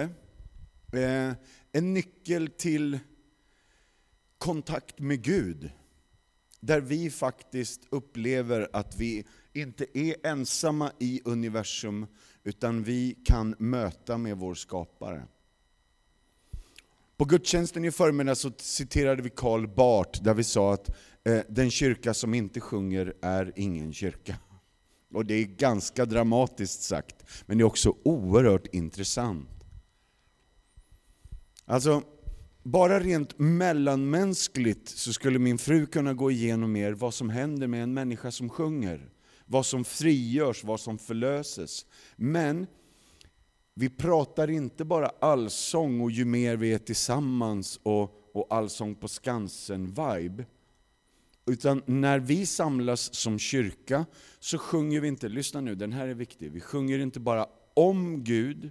[0.00, 1.32] Eh,
[1.72, 2.98] en nyckel till
[4.38, 5.70] kontakt med Gud.
[6.60, 12.06] Där vi faktiskt upplever att vi inte är ensamma i universum,
[12.44, 15.22] utan vi kan möta med vår skapare.
[17.16, 20.88] På gudstjänsten i förmiddag så citerade vi Karl Barth, där vi sa att
[21.24, 24.36] eh, den kyrka som inte sjunger är ingen kyrka.
[25.14, 29.61] Och det är ganska dramatiskt sagt, men det är också oerhört intressant.
[31.66, 32.02] Alltså,
[32.62, 37.82] bara rent mellanmänskligt så skulle min fru kunna gå igenom mer vad som händer med
[37.82, 39.10] en människa som sjunger.
[39.46, 41.86] Vad som frigörs, vad som förlöses.
[42.16, 42.66] Men
[43.74, 49.08] vi pratar inte bara allsång och ju mer vi är tillsammans och, och allsång på
[49.08, 50.44] Skansen-vibe.
[51.46, 54.06] Utan när vi samlas som kyrka
[54.38, 58.24] så sjunger vi inte, lyssna nu, den här är viktig, vi sjunger inte bara om
[58.24, 58.70] Gud,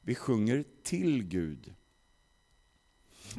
[0.00, 1.74] vi sjunger till Gud.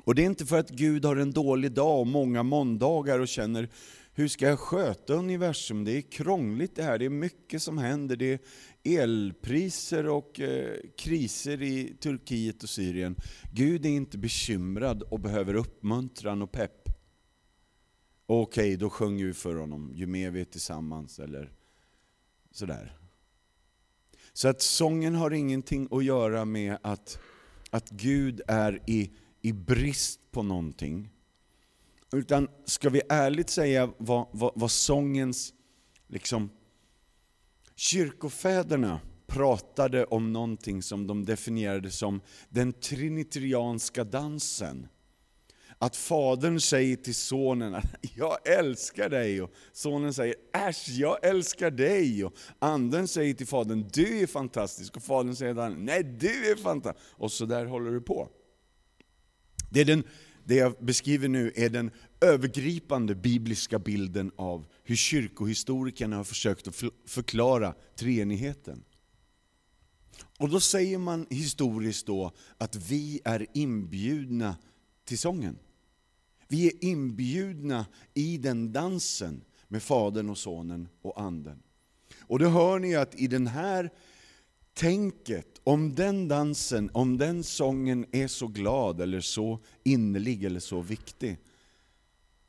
[0.04, 3.28] Och det är inte för att Gud har en dålig dag och många måndagar och
[3.28, 3.70] känner
[4.18, 5.84] hur ska jag sköta universum?
[5.84, 8.16] Det är krångligt det här, det är mycket som händer.
[8.16, 8.40] Det är
[8.84, 13.16] elpriser och eh, kriser i Turkiet och Syrien.
[13.54, 16.90] Gud är inte bekymrad och behöver uppmuntran och pepp.
[18.26, 21.52] Okej, okay, då sjunger vi för honom, ju mer vi är tillsammans, eller
[22.52, 22.98] sådär.
[24.34, 27.20] Så att sången har ingenting att göra med att,
[27.70, 31.10] att Gud är i i brist på någonting.
[32.14, 35.54] Utan ska vi ärligt säga vad, vad, vad sångens,
[36.08, 36.50] liksom,
[37.76, 44.88] kyrkofäderna pratade om någonting som de definierade som den trinitarianska dansen.
[45.80, 51.72] Att fadern säger till sonen att jag älskar dig, och sonen säger äsch, jag älskar
[51.72, 52.26] dig.
[52.26, 56.52] Och anden säger till fadern, du är fantastisk, och fadern säger till anden, nej du
[56.52, 57.06] är fantastisk.
[57.10, 58.30] Och så där håller det på.
[59.70, 60.04] Det, är den,
[60.44, 66.84] det jag beskriver nu är den övergripande bibliska bilden av hur kyrkohistorikerna har försökt att
[67.06, 68.84] förklara treenigheten.
[70.40, 74.56] Och då säger man historiskt då att vi är inbjudna
[75.06, 75.60] till sången.
[76.48, 81.64] Vi är inbjudna i den dansen med Fadern och Sonen och Anden.
[82.20, 83.90] Och det hör ni att i den här
[84.78, 90.82] tänket, om den dansen, om den sången är så glad eller så innerlig eller så
[90.82, 91.38] viktig,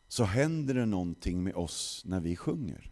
[0.09, 2.91] så händer det någonting med oss när vi sjunger.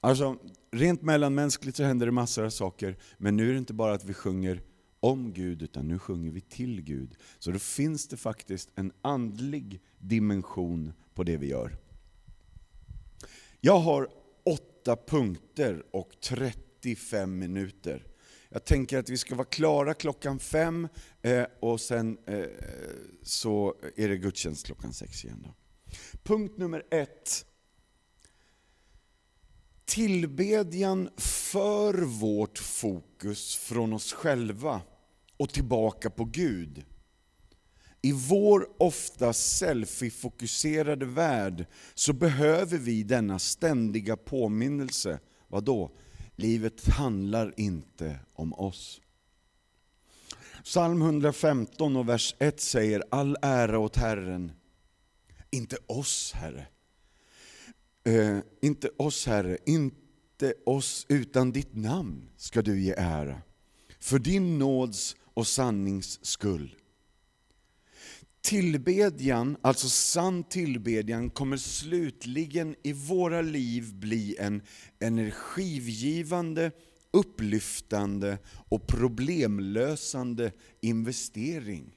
[0.00, 0.36] Alltså,
[0.70, 4.04] rent mellanmänskligt så händer det massor av saker, men nu är det inte bara att
[4.04, 4.62] vi sjunger
[5.00, 7.14] om Gud, utan nu sjunger vi till Gud.
[7.38, 11.76] Så då finns det faktiskt en andlig dimension på det vi gör.
[13.60, 14.08] Jag har
[14.80, 18.06] åtta punkter och 35 minuter.
[18.48, 20.88] Jag tänker att vi ska vara klara klockan fem
[21.22, 22.44] eh, och sen eh,
[23.22, 25.46] så är det gudstjänst klockan sex igen.
[25.46, 25.54] Då.
[26.22, 27.46] Punkt nummer ett.
[29.84, 34.82] Tillbedjan för vårt fokus från oss själva
[35.36, 36.84] och tillbaka på Gud.
[38.02, 45.18] I vår ofta selfie-fokuserade värld så behöver vi denna ständiga påminnelse.
[45.48, 45.90] Vad då?
[46.36, 49.00] Livet handlar inte om oss.
[50.64, 54.52] Psalm 115 och vers 1 säger all ära åt Herren,
[55.50, 56.66] inte oss Herre.
[58.04, 63.42] Eh, inte oss Herre, inte oss utan ditt namn ska du ge ära.
[63.98, 66.76] För din nåds och sannings skull.
[68.40, 74.62] Tillbedjan, alltså sann tillbedjan, kommer slutligen i våra liv bli en
[74.98, 76.70] energigivande,
[77.10, 81.96] upplyftande och problemlösande investering.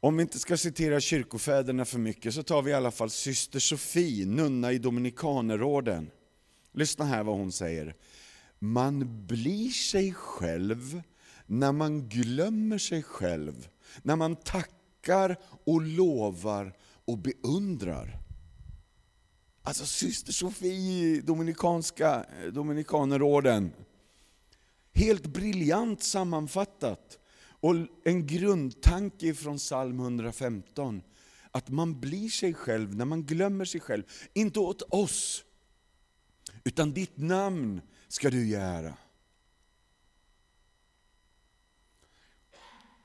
[0.00, 3.58] Om vi inte ska citera kyrkofäderna för mycket så tar vi i alla fall syster
[3.58, 6.10] Sofie, nunna i Dominikanerorden.
[6.72, 7.94] Lyssna här vad hon säger.
[8.58, 11.02] Man blir sig själv
[11.50, 13.68] när man glömmer sig själv,
[14.02, 18.18] när man tackar och lovar och beundrar.
[19.62, 23.72] Alltså syster Sofie, dominikanska, eh, dominikanerorden.
[24.92, 27.18] Helt briljant sammanfattat.
[27.42, 27.74] Och
[28.04, 31.02] en grundtanke från psalm 115.
[31.50, 34.02] Att man blir sig själv när man glömmer sig själv.
[34.32, 35.44] Inte åt oss,
[36.64, 38.94] utan ditt namn ska du göra.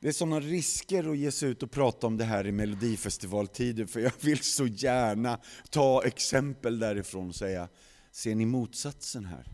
[0.06, 3.86] Det är sådana risker att ge sig ut och prata om det här i melodifestivaltider,
[3.86, 7.70] för jag vill så gärna ta exempel därifrån och säga,
[8.12, 9.48] ser ni motsatsen här?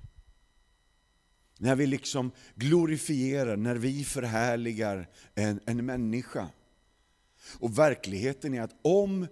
[1.57, 6.49] När vi liksom glorifierar, när vi förhärligar en, en människa.
[7.59, 9.27] Och verkligheten är att om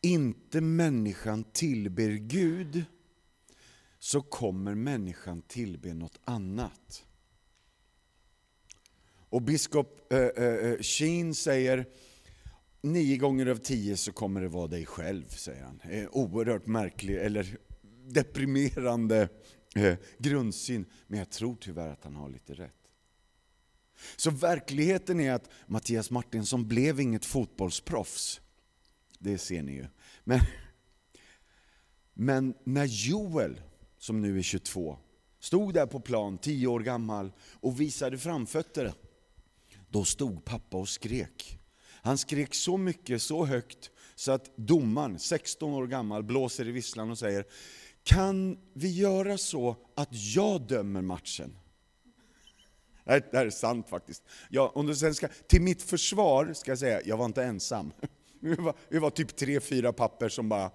[0.00, 2.84] inte människan tillber Gud,
[3.98, 7.04] så kommer människan tillbe något annat.
[9.30, 11.86] Och biskop eh, eh, eh, Sheen säger,
[12.82, 15.80] nio gånger av tio så kommer det vara dig själv, säger han.
[16.10, 17.58] Oerhört märklig, eller
[18.06, 19.28] deprimerande
[20.18, 22.74] grundsyn, men jag tror tyvärr att han har lite rätt.
[24.16, 28.40] Så verkligheten är att Mattias Martinsson blev inget fotbollsproffs.
[29.18, 29.86] Det ser ni ju.
[30.24, 30.40] Men,
[32.14, 33.60] men när Joel,
[33.98, 34.98] som nu är 22,
[35.40, 38.92] stod där på plan, 10 år gammal, och visade framfötterna
[39.90, 41.58] då stod pappa och skrek.
[42.02, 47.10] Han skrek så mycket, så högt, så att domaren, 16 år gammal, blåser i visslan
[47.10, 47.44] och säger
[48.02, 51.56] Kan vi göra så att jag dömer matchen?
[53.04, 54.22] Det här är sant faktiskt.
[54.48, 57.92] Ja, om du sen ska, till mitt försvar ska jag säga, jag var inte ensam.
[58.42, 60.70] Vi var, vi var typ tre, fyra papper som bara,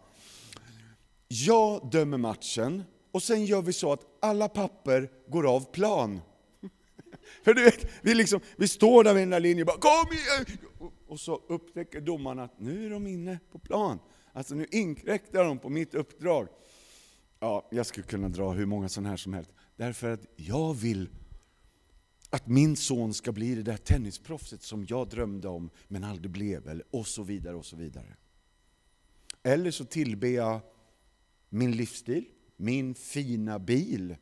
[1.28, 6.22] jag dömer matchen, och sen gör vi så att alla papper går av plan.
[7.44, 10.14] För du vet, vi, liksom, vi står där vid den där linjen och bara, kom
[10.14, 10.58] igen!
[11.08, 14.00] Och så upptäcker domaren att nu är de inne på plan.
[14.34, 16.48] Alltså nu inkräktar de på mitt uppdrag.
[17.40, 19.52] Ja, jag skulle kunna dra hur många sådana här som helst.
[19.76, 21.10] Därför att jag vill
[22.30, 26.68] att min son ska bli det där tennisproffset som jag drömde om men aldrig blev,
[26.68, 28.16] eller och så vidare och så vidare.
[29.44, 30.60] Eller så tillber jag
[31.50, 32.26] min livsstil,
[32.58, 34.16] min fina bil,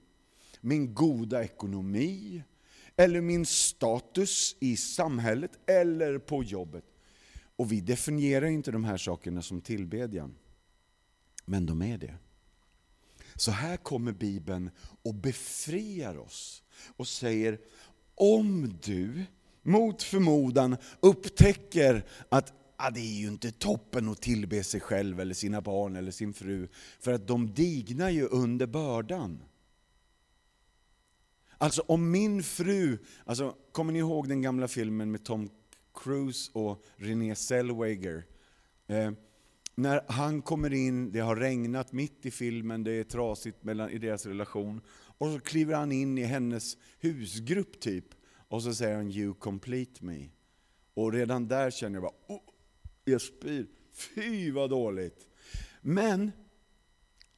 [0.62, 2.44] min goda ekonomi,
[2.96, 6.86] eller min status i samhället eller på jobbet.
[7.56, 10.36] Och vi definierar inte de här sakerna som tillbedjan,
[11.46, 12.16] men de är det.
[13.36, 14.70] Så här kommer Bibeln
[15.04, 16.64] och befriar oss
[16.98, 17.60] och säger,
[18.16, 19.26] om du
[19.62, 25.34] mot förmodan upptäcker att ah, det är ju inte toppen att tillbe sig själv eller
[25.34, 26.68] sina barn eller sin fru,
[27.00, 29.44] för att de dignar ju under bördan.
[31.64, 35.50] Alltså om min fru, alltså, kommer ni ihåg den gamla filmen med Tom
[35.94, 38.26] Cruise och Renée Zellweger?
[38.88, 39.12] Eh,
[39.76, 43.98] när han kommer in, det har regnat mitt i filmen, det är trasigt mellan, i
[43.98, 44.82] deras relation.
[44.92, 48.06] Och så kliver han in i hennes husgrupp typ,
[48.48, 50.30] och så säger han ”You complete me”.
[50.94, 52.44] Och redan där känner jag bara, oh,
[53.06, 53.68] jag spyr.
[53.94, 55.28] Fy vad dåligt.
[55.82, 56.32] Men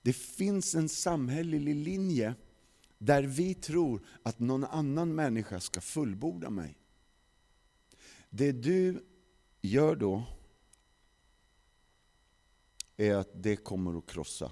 [0.01, 2.35] det finns en samhällelig linje
[2.97, 6.77] där vi tror att någon annan människa ska fullborda mig.
[8.29, 9.05] Det du
[9.61, 10.23] gör då
[12.97, 14.51] är att det kommer att krossa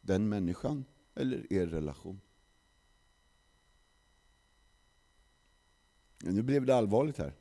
[0.00, 0.84] den människan
[1.14, 2.20] eller er relation.
[6.18, 7.34] Nu blev det allvarligt här.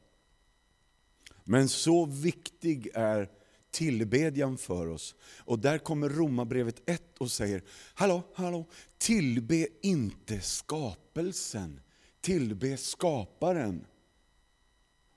[1.43, 3.29] Men så viktig är
[3.71, 5.15] tillbedjan för oss.
[5.37, 7.63] Och där kommer Romarbrevet 1 och säger,
[7.93, 8.65] hallå, hallå,
[8.97, 11.79] tillbe inte skapelsen,
[12.21, 13.85] tillbe skaparen.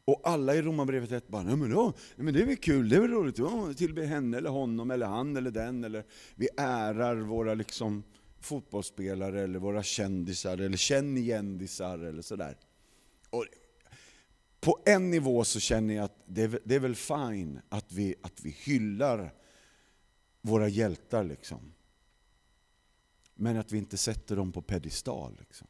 [0.04, 1.84] Och alla i Romarbrevet 1 bara, nej men, då,
[2.16, 4.90] nej men det är väl kul, det är väl roligt, ja, tillbe henne eller honom
[4.90, 5.84] eller han eller den.
[5.84, 6.04] Eller
[6.34, 8.02] vi ärar våra liksom
[8.40, 12.56] fotbollsspelare eller våra kändisar eller känn eller sådär.
[13.30, 13.46] Och
[14.64, 18.14] på en nivå så känner jag att det är, det är väl fine att vi,
[18.22, 19.34] att vi hyllar
[20.40, 21.24] våra hjältar.
[21.24, 21.72] Liksom.
[23.34, 25.36] Men att vi inte sätter dem på pedestal.
[25.40, 25.66] Liksom.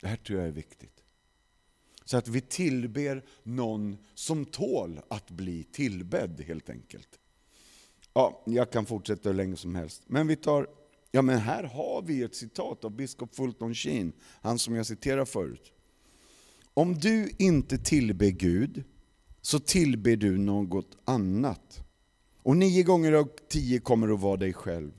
[0.00, 1.04] Det här tror jag är viktigt.
[2.04, 7.18] Så att vi tillber någon som tål att bli tillbedd helt enkelt.
[8.12, 10.02] Ja, jag kan fortsätta hur länge som helst.
[10.06, 10.68] Men vi tar,
[11.10, 15.26] ja men här har vi ett citat av biskop Fulton Sheen, han som jag citerade
[15.26, 15.72] förut.
[16.78, 18.84] Om du inte tillber Gud,
[19.40, 21.84] så tillber du något annat.
[22.42, 24.92] Och nio gånger av tio kommer att vara dig själv.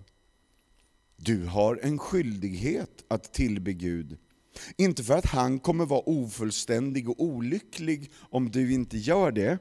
[1.15, 4.17] Du har en skyldighet att tillbe Gud.
[4.77, 9.59] Inte för att han kommer vara ofullständig och olycklig om du inte gör det,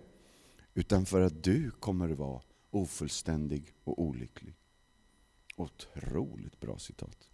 [0.74, 4.54] utan för att du kommer vara ofullständig och olycklig.
[5.56, 7.28] Otroligt bra citat.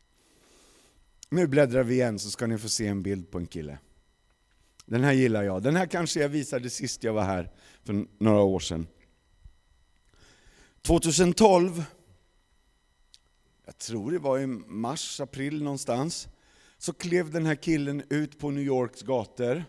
[1.30, 3.78] Nu bläddrar vi igen så ska ni få se en bild på en kille.
[4.86, 5.62] Den här gillar jag.
[5.62, 7.50] Den här kanske jag visade sist jag var här
[7.84, 8.86] för några år sedan.
[10.82, 11.84] 2012,
[13.64, 16.28] jag tror det var i mars, april någonstans,
[16.78, 19.64] så klev den här killen ut på New Yorks gator.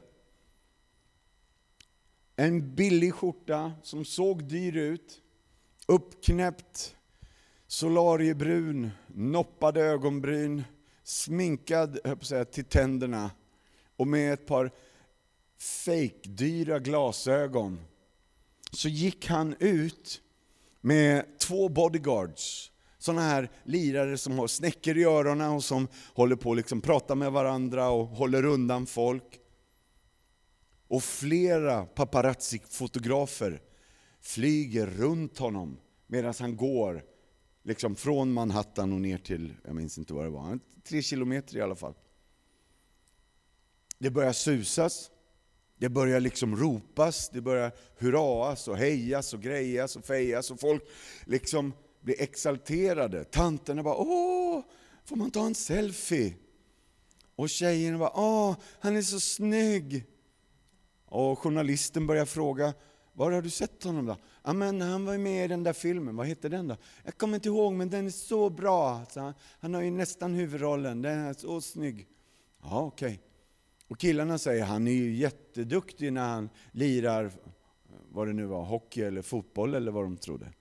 [2.36, 5.22] En billig skjorta som såg dyr ut,
[5.88, 6.96] uppknäppt,
[7.68, 10.64] solariebrun, noppade ögonbryn,
[11.04, 13.32] sminkad höll på att säga, till tänderna
[13.96, 14.72] och med ett par
[15.64, 17.80] fejkdyra glasögon,
[18.72, 20.22] så gick han ut
[20.82, 22.72] med två bodyguards.
[22.98, 27.16] Sådana här lirare som har snäckor i öronen och som håller på att liksom prata
[27.16, 29.40] med varandra och håller undan folk.
[30.88, 33.62] Och flera paparazzi-fotografer
[34.22, 35.78] flyger runt honom
[36.08, 37.06] medan han går
[37.64, 41.62] liksom från Manhattan och ner till, jag minns inte vad det var, tre kilometer i
[41.62, 41.94] alla fall.
[43.98, 45.12] Det börjar susas,
[45.84, 50.84] det börjar liksom ropas, det börjar hurraas och hejas och grejas och fejas och folk
[51.26, 53.24] liksom blir exalterade.
[53.24, 54.62] Tanterna bara åh,
[55.06, 56.34] får man ta en selfie?
[57.36, 60.06] Och tjejerna bara åh, han är så snygg.
[61.06, 62.74] Och journalisten börjar fråga,
[63.14, 64.18] var har du sett honom då?
[64.44, 66.78] Ja, men han var med i den där filmen, vad heter den då?
[67.04, 69.06] Jag kommer inte ihåg, men den är så bra.
[69.10, 72.08] Så han har ju nästan huvudrollen, den är så snygg.
[72.62, 73.08] Ja, okej.
[73.08, 73.33] Okay.
[73.94, 77.32] Och killarna säger, han är ju jätteduktig när han lirar,
[78.12, 80.54] vad det nu var, hockey eller fotboll eller vad de trodde.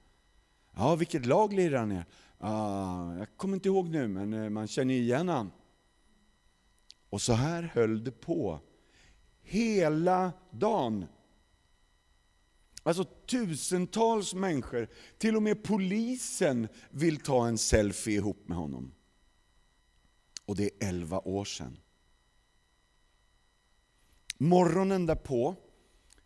[0.76, 2.02] Ja, vilket lag lirar han i?
[2.38, 5.50] Ah, jag kommer inte ihåg nu, men eh, man känner igen han.
[7.10, 8.60] Och så här höll det på.
[9.42, 11.06] Hela dagen.
[12.82, 18.94] Alltså tusentals människor, till och med polisen vill ta en selfie ihop med honom.
[20.44, 21.81] Och det är elva år sedan.
[24.42, 25.56] Morgonen därpå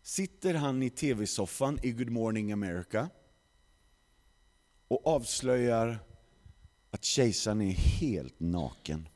[0.01, 3.09] sitter han i tv-soffan i Good Morning America
[4.87, 5.99] och avslöjar
[6.91, 9.09] att kejsaren är helt naken.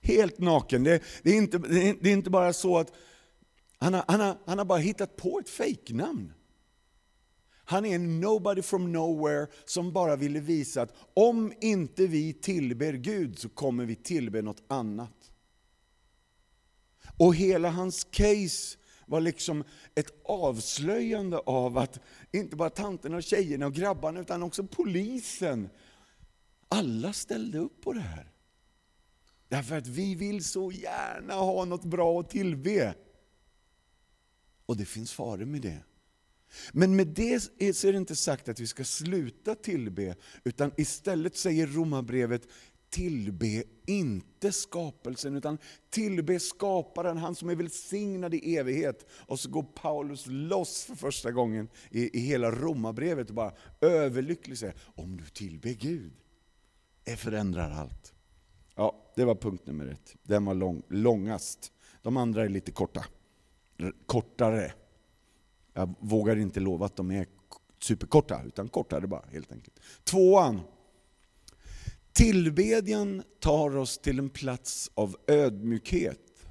[0.00, 0.84] Helt naken.
[0.84, 2.92] Det, det, är, inte, det är inte bara så att
[3.78, 6.32] han har, han, har, han har bara hittat på ett fejknamn.
[7.64, 12.92] Han är en nobody from nowhere som bara ville visa att om inte vi tillber
[12.92, 15.30] Gud så kommer vi tillbe något annat.
[17.16, 19.64] Och hela hans case var liksom
[19.94, 22.00] ett avslöjande av att
[22.32, 25.68] inte bara tanterna, och tjejerna och grabbarna utan också polisen,
[26.68, 28.32] alla ställde upp på det här.
[29.48, 32.94] Därför att vi vill så gärna ha något bra att tillbe.
[34.66, 35.78] Och det finns faror med det.
[36.72, 41.36] Men med det så är det inte sagt att vi ska sluta tillbe, utan istället
[41.36, 42.48] säger romabrevet,
[42.90, 45.58] tillbe inte skapelsen, utan
[45.90, 49.06] tillbe skaparen, han som är välsignad i evighet.
[49.12, 54.58] Och så går Paulus loss för första gången i, i hela romabrevet och bara överlycklig
[54.58, 56.12] säger, om du tillber Gud,
[57.04, 58.14] det förändrar allt.
[58.74, 60.16] Ja, det var punkt nummer ett.
[60.22, 61.72] Den var lång, långast.
[62.02, 63.04] De andra är lite korta.
[64.06, 64.72] Kortare.
[65.72, 67.26] Jag vågar inte lova att de är
[67.78, 69.80] superkorta, utan kortare bara helt enkelt.
[70.04, 70.60] Tvåan,
[72.20, 76.46] Tillbedjan tar oss till en plats av ödmjukhet.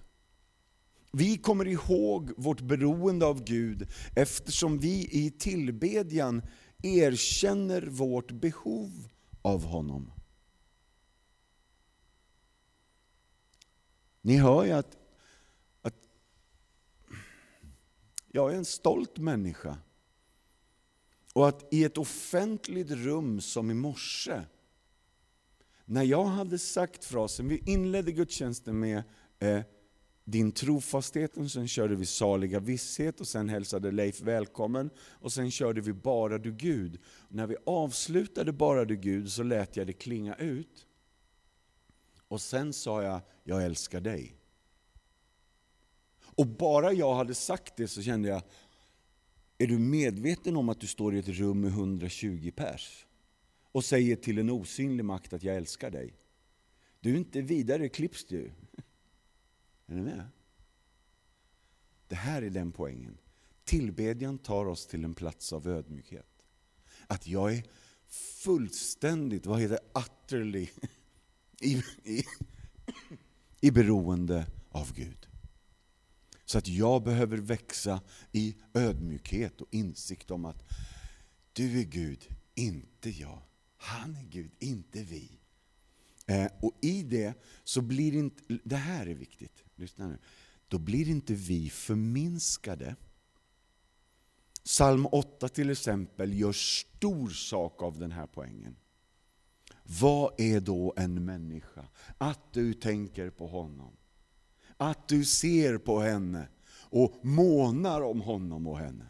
[1.12, 6.42] Vi kommer ihåg vårt beroende av Gud eftersom vi i tillbedjan
[6.84, 9.10] erkänner vårt behov
[9.42, 10.12] av honom.
[14.22, 14.98] Ni hör ju att,
[15.82, 16.08] att
[18.28, 19.78] jag är en stolt människa.
[21.34, 24.42] Och att i ett offentligt rum som i morse
[25.89, 29.03] när jag hade sagt frasen, vi inledde gudstjänsten med
[29.39, 29.62] eh,
[30.24, 35.51] din trofasthet, och sen körde vi saliga visshet, och sen hälsade Leif välkommen, och sen
[35.51, 37.00] körde vi bara du Gud.
[37.05, 40.88] Och när vi avslutade bara du Gud så lät jag det klinga ut.
[42.27, 44.36] Och sen sa jag, jag älskar dig.
[46.22, 48.41] Och bara jag hade sagt det så kände jag,
[49.58, 53.05] är du medveten om att du står i ett rum med 120 pers?
[53.72, 56.14] Och säger till en osynlig makt att jag älskar dig.
[57.00, 58.52] Du är inte vidare klipps du.
[59.88, 60.28] Är ni med?
[62.08, 63.18] Det här är den poängen.
[63.64, 66.28] Tillbedjan tar oss till en plats av ödmjukhet.
[67.08, 67.64] Att jag är
[68.44, 70.68] fullständigt, vad heter det, utterly,
[71.62, 72.24] i, i,
[73.62, 75.28] i beroende av Gud.
[76.46, 80.64] Så att jag behöver växa i ödmjukhet och insikt om att
[81.54, 83.42] du är Gud, inte jag.
[83.82, 85.40] Han är Gud, inte vi.
[86.26, 87.34] Eh, och i det
[87.64, 90.18] så blir inte, det här är viktigt, lyssna nu.
[90.68, 92.96] Då blir inte vi förminskade.
[94.64, 98.76] Psalm 8 till exempel gör stor sak av den här poängen.
[99.84, 101.88] Vad är då en människa?
[102.18, 103.92] Att du tänker på honom.
[104.78, 109.06] Att du ser på henne och månar om honom och henne.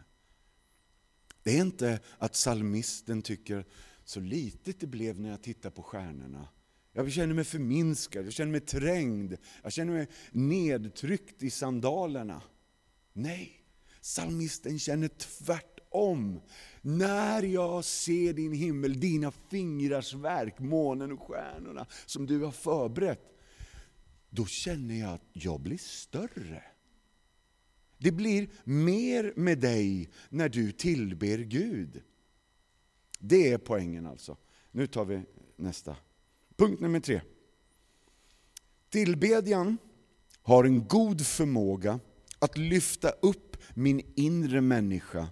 [1.42, 3.64] Det är inte att psalmisten tycker
[4.10, 6.48] så litet det blev när jag tittade på stjärnorna.
[6.92, 12.42] Jag känner mig förminskad, jag känner mig trängd, jag känner mig nedtryckt i sandalerna.
[13.12, 13.64] Nej,
[14.02, 16.40] psalmisten känner tvärtom.
[16.80, 23.38] När jag ser din himmel, dina fingrars verk, månen och stjärnorna som du har förberett,
[24.30, 26.62] då känner jag att jag blir större.
[27.98, 32.02] Det blir mer med dig när du tillber Gud.
[33.20, 34.36] Det är poängen alltså.
[34.70, 35.22] Nu tar vi
[35.56, 35.96] nästa.
[36.56, 37.20] Punkt nummer tre.
[38.90, 39.78] Tillbedjan
[40.42, 42.00] har en god förmåga
[42.38, 45.28] att lyfta upp min inre människa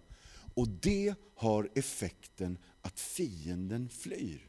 [0.54, 4.48] och det har effekten att fienden flyr.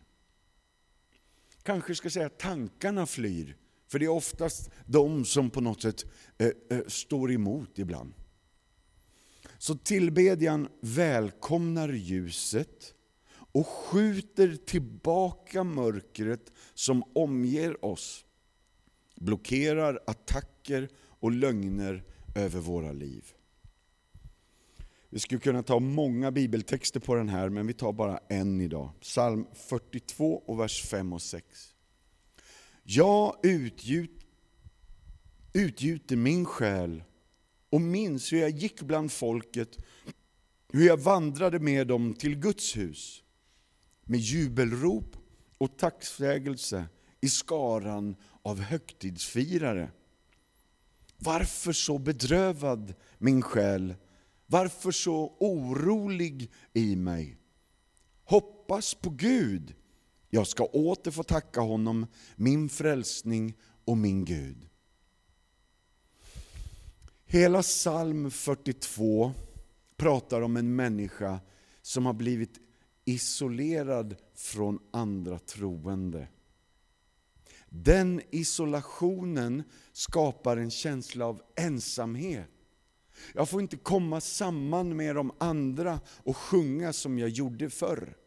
[1.64, 5.82] Kanske ska jag säga att tankarna flyr, för det är oftast de som på något
[5.82, 6.06] sätt
[6.38, 8.14] eh, eh, står emot ibland.
[9.58, 12.94] Så tillbedjan välkomnar ljuset
[13.60, 18.26] och skjuter tillbaka mörkret som omger oss.
[19.16, 22.04] Blockerar attacker och lögner
[22.36, 23.26] över våra liv.
[25.10, 28.92] Vi skulle kunna ta många bibeltexter på den här, men vi tar bara en idag.
[29.02, 31.76] Psalm 42 och vers 5 och 6.
[32.84, 34.26] Jag utgjut,
[35.54, 37.04] utgjuter min själ
[37.70, 39.78] och minns hur jag gick bland folket,
[40.74, 43.24] hur jag vandrade med dem till Guds hus
[44.10, 45.18] med jubelrop
[45.58, 46.86] och tacksägelse
[47.22, 49.92] i skaran av högtidsfirare.
[51.18, 53.96] Varför så bedrövad min själ?
[54.46, 57.38] Varför så orolig i mig?
[58.24, 59.76] Hoppas på Gud.
[60.30, 63.54] Jag ska åter få tacka honom, min frälsning
[63.86, 64.70] och min Gud.
[67.26, 69.32] Hela psalm 42
[69.98, 71.40] pratar om en människa
[71.82, 72.69] som har blivit
[73.10, 76.28] isolerad från andra troende.
[77.70, 82.50] Den isolationen skapar en känsla av ensamhet.
[83.34, 88.18] Jag får inte komma samman med de andra och sjunga som jag gjorde förr.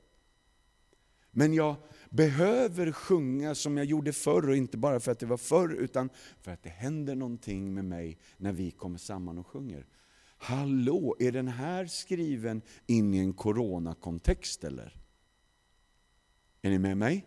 [1.30, 1.76] Men jag
[2.10, 6.10] behöver sjunga som jag gjorde förr, och inte bara för att det var förr, utan
[6.40, 9.86] för att det händer någonting med mig när vi kommer samman och sjunger.
[10.44, 14.96] Hallå, är den här skriven in i en coronakontext eller?
[16.62, 17.26] Är ni med mig?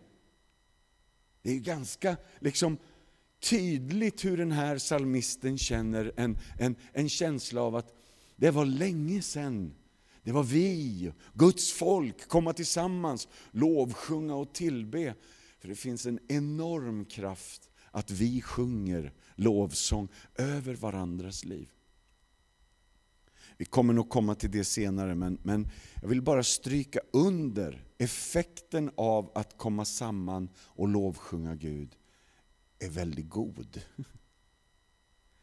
[1.42, 2.78] Det är ganska liksom
[3.40, 7.94] tydligt hur den här salmisten känner en, en, en känsla av att
[8.36, 9.74] det var länge sedan
[10.22, 15.14] det var vi, Guds folk, komma tillsammans, lovsjunga och tillbe.
[15.58, 21.75] För det finns en enorm kraft att vi sjunger lovsång över varandras liv.
[23.56, 25.68] Vi kommer nog komma till det senare, men, men
[26.00, 31.96] jag vill bara stryka under effekten av att komma samman och lovsjunga Gud
[32.78, 33.80] är väldigt god.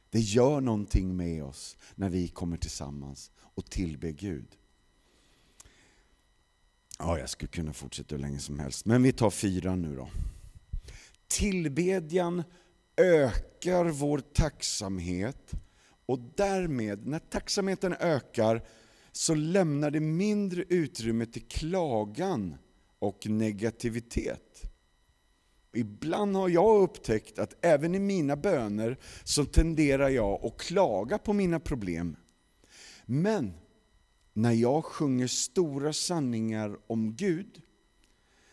[0.10, 4.58] Det gör någonting med oss när vi kommer tillsammans och tillber Gud.
[7.00, 10.10] Ja, jag skulle kunna fortsätta hur länge som helst, men vi tar fyra nu då.
[11.28, 12.44] Tillbedjan
[12.98, 15.52] ökar vår tacksamhet
[16.06, 18.64] och därmed, när tacksamheten ökar,
[19.12, 22.56] så lämnar det mindre utrymme till klagan
[23.00, 24.74] och negativitet.
[25.74, 31.34] Ibland har jag upptäckt att även i mina böner så tenderar jag att klaga på
[31.34, 32.16] mina problem.
[33.06, 33.54] Men
[34.34, 37.62] när jag sjunger stora sanningar om Gud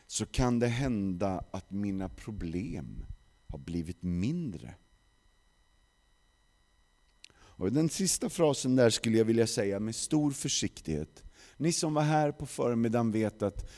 [0.06, 3.06] så kan det hända att mina problem
[3.46, 4.74] har blivit mindre.
[7.60, 11.24] Och den sista frasen där skulle jag vilja säga med stor försiktighet.
[11.56, 13.70] Ni som var här på förmiddagen vet att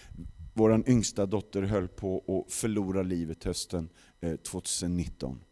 [0.54, 3.88] vår yngsta dotter höll på att förlora livet hösten
[4.20, 5.44] eh, 2019.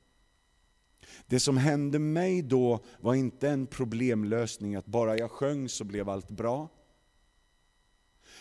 [1.26, 6.08] Det som hände mig då var inte en problemlösning, att bara jag sjöng så blev
[6.08, 6.68] allt bra.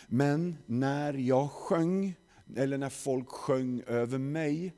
[0.07, 2.15] Men när jag sjöng,
[2.55, 4.73] eller när folk sjöng över mig,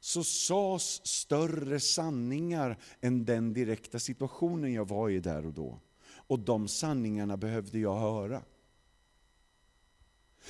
[0.00, 5.80] så sades större sanningar än den direkta situationen jag var i där och då.
[6.12, 8.42] Och de sanningarna behövde jag höra.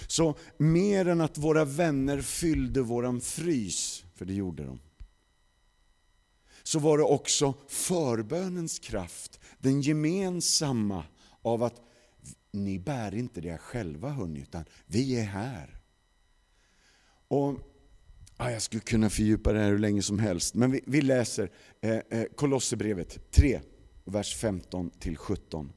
[0.07, 4.81] Så mer än att våra vänner fyllde våran frys, för det gjorde de,
[6.63, 11.05] så var det också förbönens kraft, den gemensamma
[11.43, 11.81] av att
[12.51, 15.81] ni bär inte det själva hörni, utan vi är här.
[17.29, 17.59] Och
[18.43, 21.51] Ah, Jag skulle kunna fördjupa det här hur länge som helst, men vi, vi läser
[21.81, 23.61] eh, eh, Kolosserbrevet 3,
[24.05, 25.69] vers 15-17.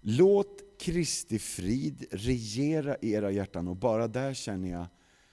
[0.00, 4.86] Låt Kristi frid regera i era hjärtan och bara där känner jag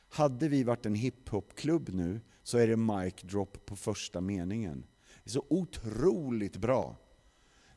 [0.10, 4.86] Hade vi varit en hiphopklubb nu så är det mic drop på första meningen.
[5.24, 6.96] Det är så otroligt bra.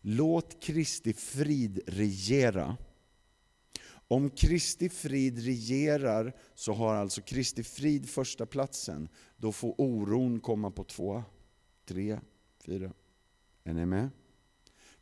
[0.01, 2.77] Låt Kristi frid regera.
[4.13, 9.09] Om Kristi frid regerar så har alltså Kristi frid första platsen.
[9.37, 11.23] Då får oron komma på två,
[11.85, 12.21] tre,
[12.65, 12.93] fyra.
[13.65, 14.11] Är ni med?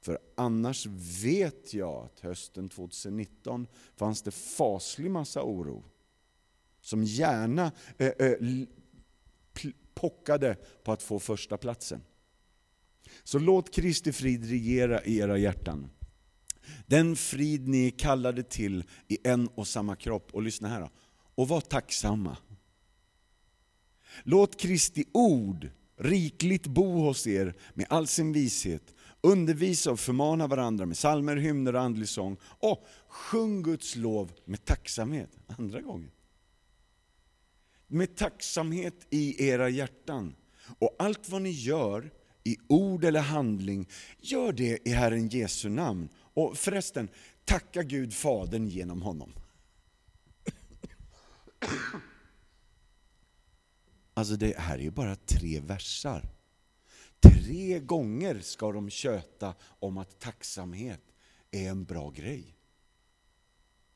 [0.00, 0.86] För annars
[1.22, 3.66] vet jag att hösten 2019
[3.96, 5.84] fanns det faslig massa oro.
[6.80, 8.34] Som gärna äh, äh,
[9.94, 12.02] pockade på att få första platsen.
[13.24, 15.90] Så låt Kristi frid regera i era hjärtan.
[16.86, 20.28] Den frid ni är kallade till i en och samma kropp.
[20.32, 20.90] Och lyssna här då.
[21.34, 22.36] Och var tacksamma.
[24.22, 28.94] Låt Kristi ord rikligt bo hos er med all sin vishet.
[29.20, 32.36] Undervisa och förmana varandra med salmer, hymner och andlig sång.
[32.42, 35.30] Och sjung Guds lov med tacksamhet.
[35.58, 36.10] Andra gången.
[37.86, 40.34] Med tacksamhet i era hjärtan.
[40.78, 42.10] Och allt vad ni gör,
[42.44, 43.88] i ord eller handling,
[44.20, 46.08] gör det i Herren Jesu namn.
[46.38, 47.08] Och förresten,
[47.44, 49.32] tacka Gud Fadern genom honom.
[54.14, 56.28] Alltså det här är ju bara tre versar.
[57.20, 61.02] Tre gånger ska de köta om att tacksamhet
[61.50, 62.56] är en bra grej.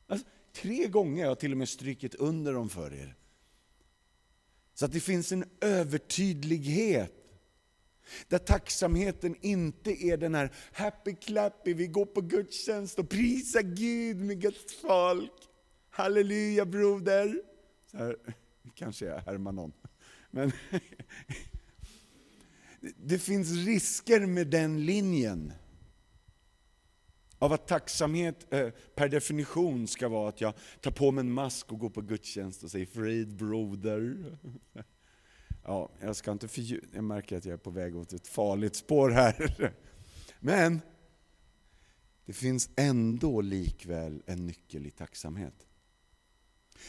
[0.07, 3.17] Alltså, tre gånger har jag till och med strykit under dem för er.
[4.75, 7.22] Så att det finns en övertydlighet.
[8.29, 14.17] Där tacksamheten inte är den här happy clappy, vi går på gudstjänst och prisar Gud
[14.17, 15.33] med Guds folk.
[15.91, 17.43] Halleluja broder.
[17.91, 18.17] Så här,
[18.75, 19.73] kanske jag härmar någon.
[20.31, 20.53] Men
[22.97, 25.53] det finns risker med den linjen.
[27.39, 31.73] Av att tacksamhet eh, per definition ska vara att jag tar på mig en mask
[31.73, 34.17] och går på gudstjänst och säger frid broder.
[35.65, 38.77] Ja, jag ska inte fördjupa, jag märker att jag är på väg åt ett farligt
[38.77, 39.75] spår här.
[40.41, 40.81] Men
[42.27, 45.67] det finns ändå likväl en nyckel i tacksamhet.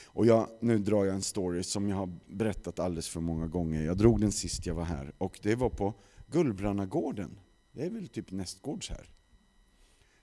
[0.05, 3.85] Och jag, nu drar jag en story som jag har berättat alldeles för många gånger.
[3.85, 5.93] Jag drog den sist jag var här och det var på
[6.27, 7.39] Gullbrannagården.
[7.71, 9.09] Det är väl typ nästgårds här.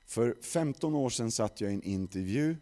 [0.07, 2.57] För 15 år sedan satt jag i en intervju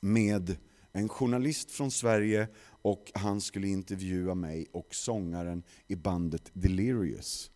[0.00, 0.56] med
[0.92, 2.48] en journalist från Sverige
[2.82, 7.50] och han skulle intervjua mig och sångaren i bandet Delirious.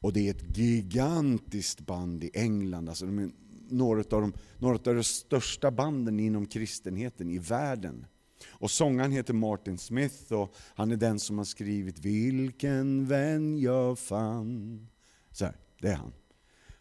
[0.00, 3.30] Och det är ett gigantiskt band i England, alltså de är
[3.68, 8.06] några av, de, några av de största banden inom kristenheten i världen.
[8.48, 13.98] Och sångaren heter Martin Smith och han är den som har skrivit Vilken vän jag
[13.98, 14.88] fann.
[15.30, 16.12] Så här, det är han.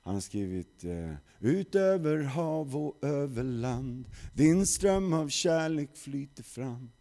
[0.04, 6.43] Han har skrivit eh, Ut över hav och över land Din ström av kärlek flyter
[6.43, 6.91] fram.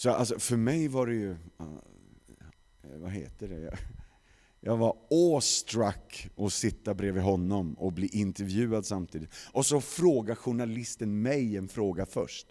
[0.00, 1.36] Så alltså, för mig var det ju, eh,
[2.82, 3.78] vad heter det?
[4.60, 9.30] Jag var awestruck att sitta bredvid honom och bli intervjuad samtidigt.
[9.52, 12.46] Och så frågar journalisten mig en fråga först.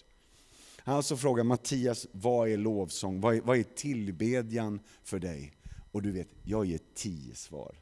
[0.77, 3.21] Han alltså frågar Mattias, vad är lovsång?
[3.21, 5.53] Vad är, vad är tillbedjan för dig?
[5.91, 7.75] Och du vet, jag ger tio svar.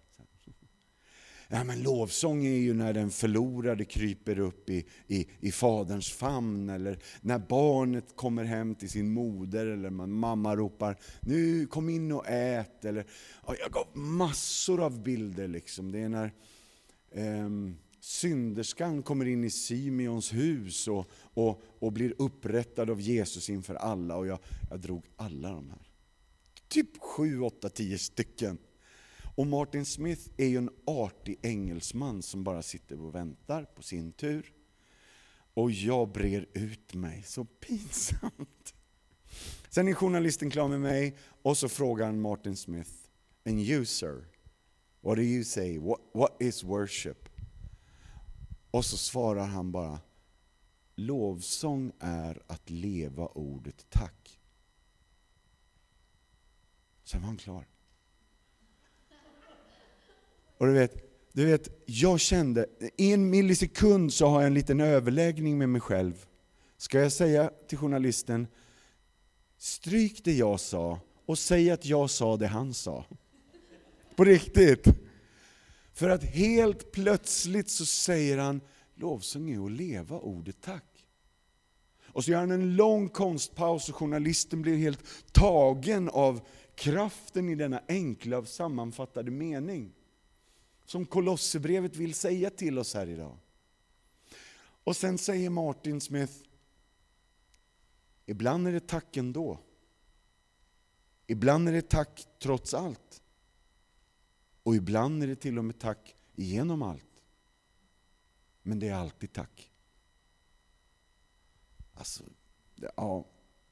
[1.50, 6.70] Ja, men lovsång är ju när den förlorade kryper upp i, i, i faderns famn,
[6.70, 12.28] eller när barnet kommer hem till sin moder, eller mamma ropar nu kom in och
[12.28, 12.86] ät.
[12.86, 13.06] Eller,
[13.48, 15.48] ja, jag gav massor av bilder.
[15.48, 15.92] Liksom.
[15.92, 16.34] Det är när
[17.12, 17.50] eh,
[18.00, 24.16] synderskan kommer in i Simeons hus och, och, och blir upprättad av Jesus inför alla.
[24.16, 25.90] Och jag, jag drog alla de här.
[26.68, 28.58] Typ sju, åtta, tio stycken.
[29.38, 34.12] Och Martin Smith är ju en artig engelsman som bara sitter och väntar på sin
[34.12, 34.54] tur.
[35.54, 38.74] Och jag brer ut mig, så pinsamt.
[39.70, 42.92] Sen är journalisten klar med mig och så frågar han Martin Smith,
[43.46, 44.26] and you sir,
[45.02, 47.30] what do you say, what, what is worship?
[48.72, 50.00] Och så svarar han bara,
[50.96, 54.40] lovsång är att leva ordet tack.
[57.04, 57.77] Sen var han klar.
[60.58, 62.66] Och du vet, du vet, jag kände,
[62.98, 66.26] i en millisekund så har jag en liten överläggning med mig själv.
[66.78, 68.48] Ska jag säga till journalisten,
[69.58, 73.06] stryk det jag sa och säg att jag sa det han sa.
[74.16, 74.88] På riktigt.
[75.94, 78.62] För att helt plötsligt så säger han,
[78.96, 81.06] lovsång är att leva ordet tack.
[82.08, 86.42] Och så gör han en lång konstpaus och journalisten blir helt tagen av
[86.76, 89.94] kraften i denna enkla sammanfattade mening
[90.88, 93.38] som Kolosserbrevet vill säga till oss här idag.
[94.84, 96.34] Och sen säger Martin Smith,
[98.26, 99.60] Ibland är det tack ändå.
[101.28, 103.22] Ibland är det tack trots allt.
[104.64, 107.24] Och ibland är det till och med tack igenom allt.
[108.62, 109.72] Men det är alltid tack.
[111.94, 112.24] Alltså,
[112.76, 113.26] ja,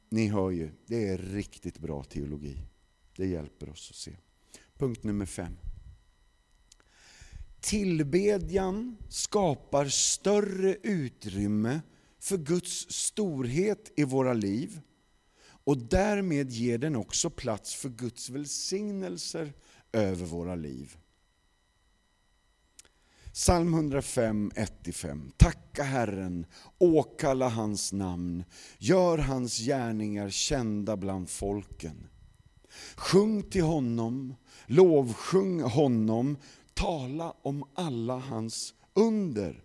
[0.10, 2.58] ni hör ju, det är riktigt bra teologi.
[3.16, 4.18] Det hjälper oss att se.
[4.78, 5.58] Punkt nummer fem.
[7.66, 11.82] Tillbedjan skapar större utrymme
[12.20, 14.82] för Guds storhet i våra liv
[15.64, 19.54] och därmed ger den också plats för Guds välsignelser
[19.92, 20.98] över våra liv.
[23.34, 25.32] Psalm 105, 1-5.
[25.38, 26.46] Tacka Herren,
[26.78, 28.44] åkalla hans namn,
[28.78, 32.08] gör hans gärningar kända bland folken.
[32.96, 36.38] Sjung till honom, lovsjung honom,
[36.76, 39.64] tala om alla hans under.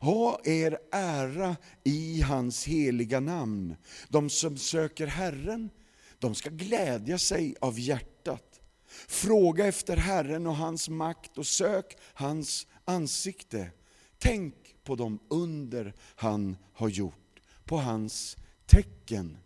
[0.00, 3.76] Ha er ära i hans heliga namn.
[4.08, 5.70] De som söker Herren,
[6.18, 8.60] de ska glädja sig av hjärtat.
[9.08, 13.70] Fråga efter Herren och hans makt och sök hans ansikte.
[14.18, 19.38] Tänk på de under han har gjort, på hans tecken.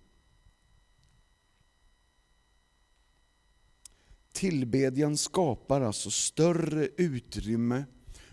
[4.37, 7.85] Tillbedjan skapar alltså större utrymme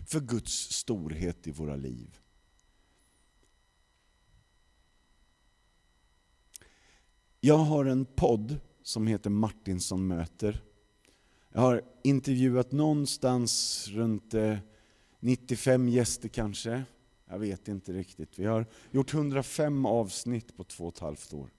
[0.06, 2.18] för Guds storhet i våra liv.
[7.40, 10.62] Jag har en podd som heter Martinsson möter.
[11.52, 14.58] Jag har intervjuat någonstans runt eh,
[15.20, 16.84] 95 gäster kanske.
[17.26, 18.38] Jag vet inte riktigt.
[18.38, 21.53] Vi har gjort 105 avsnitt på två och ett halvt år.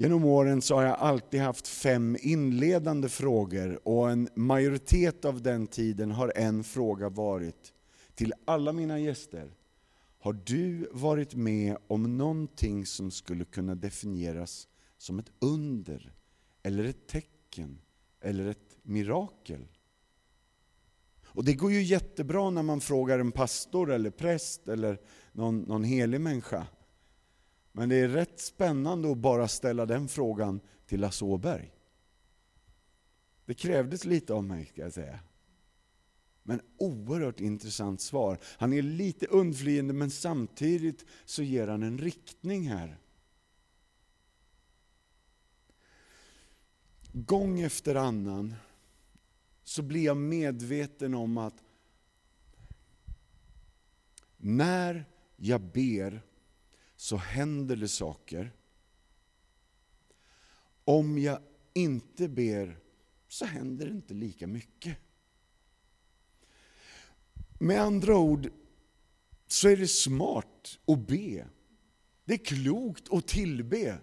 [0.00, 5.66] Genom åren så har jag alltid haft fem inledande frågor och en majoritet av den
[5.66, 7.72] tiden har en fråga varit
[8.14, 9.54] till alla mina gäster.
[10.18, 16.12] Har du varit med om någonting som skulle kunna definieras som ett under,
[16.62, 17.78] eller ett tecken,
[18.20, 19.66] eller ett mirakel?
[21.24, 25.00] Och det går ju jättebra när man frågar en pastor, eller präst, eller
[25.32, 26.66] någon, någon helig människa.
[27.78, 31.72] Men det är rätt spännande att bara ställa den frågan till Lasse Åberg.
[33.44, 35.20] Det krävdes lite av mig, ska jag säga.
[36.42, 38.38] Men oerhört intressant svar.
[38.44, 42.98] Han är lite undflyende, men samtidigt så ger han en riktning här.
[47.12, 48.54] Gång efter annan
[49.64, 51.64] så blir jag medveten om att
[54.36, 55.04] när
[55.36, 56.27] jag ber
[56.98, 58.52] så händer det saker.
[60.84, 61.42] Om jag
[61.74, 62.78] inte ber
[63.28, 64.96] så händer det inte lika mycket.
[67.58, 68.50] Med andra ord
[69.46, 71.46] så är det smart att be.
[72.24, 73.98] Det är klokt att tillbe.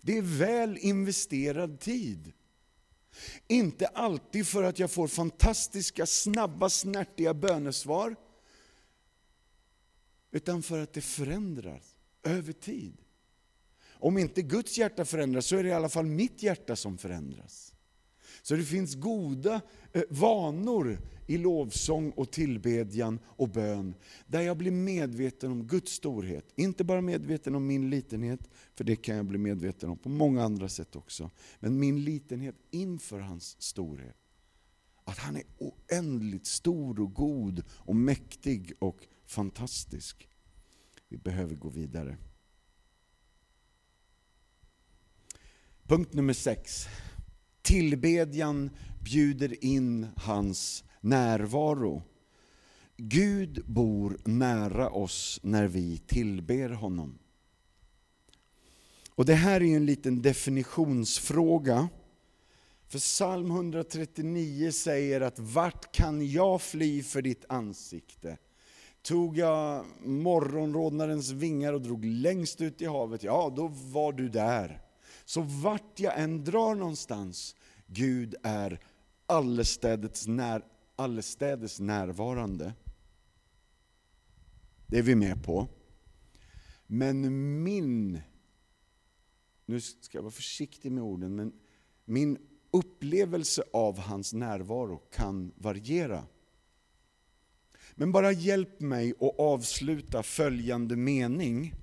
[0.00, 2.32] Det är väl investerad tid.
[3.48, 8.16] Inte alltid för att jag får fantastiska, snabba, snärtiga bönesvar,
[10.30, 11.91] utan för att det förändras
[12.22, 12.96] över tid.
[14.02, 17.74] Om inte Guds hjärta förändras så är det i alla fall mitt hjärta som förändras.
[18.42, 19.60] Så det finns goda
[19.92, 23.94] eh, vanor i lovsång och tillbedjan och bön,
[24.26, 26.52] där jag blir medveten om Guds storhet.
[26.54, 30.44] Inte bara medveten om min litenhet, för det kan jag bli medveten om på många
[30.44, 31.30] andra sätt också.
[31.60, 34.16] Men min litenhet inför hans storhet.
[35.04, 40.28] Att han är oändligt stor och god och mäktig och fantastisk.
[41.12, 42.16] Vi behöver gå vidare.
[45.82, 46.86] Punkt nummer sex.
[47.62, 48.70] Tillbedjan
[49.04, 52.02] bjuder in hans närvaro.
[52.96, 57.18] Gud bor nära oss när vi tillber honom.
[59.10, 61.88] Och Det här är en liten definitionsfråga.
[62.88, 68.38] För psalm 139 säger att vart kan jag fly för ditt ansikte?
[69.02, 74.82] Tog jag morgonrodnadens vingar och drog längst ut i havet, ja då var du där.
[75.24, 78.80] Så vart jag än drar någonstans, Gud är
[79.26, 80.64] allestädes, när,
[80.96, 82.74] allestädes närvarande.
[84.86, 85.68] Det är vi med på.
[86.86, 88.20] Men min,
[89.66, 91.52] nu ska jag vara försiktig med orden, men
[92.04, 92.38] min
[92.70, 96.26] upplevelse av hans närvaro kan variera.
[97.94, 101.74] Men bara hjälp mig att avsluta följande mening.